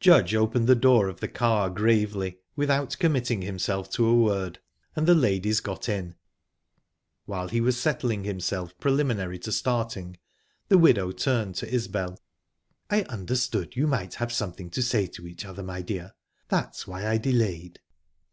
[0.00, 4.58] Judge opened the door of the car gravely, without committing himself to a word,
[4.96, 6.16] and the ladies got in.
[7.26, 10.16] While he was settling himself preliminary to starting,
[10.66, 12.18] the widow turned to Isbel.
[12.90, 16.14] "I understood you might have something to say to each other, my dear;
[16.48, 17.78] that's why I delayed."